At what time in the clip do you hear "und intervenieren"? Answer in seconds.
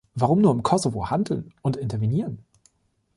1.61-2.43